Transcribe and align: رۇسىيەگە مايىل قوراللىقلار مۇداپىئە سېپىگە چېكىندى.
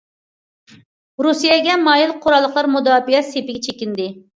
رۇسىيەگە 1.27 1.77
مايىل 1.85 2.17
قوراللىقلار 2.27 2.75
مۇداپىئە 2.79 3.25
سېپىگە 3.33 3.69
چېكىندى. 3.71 4.15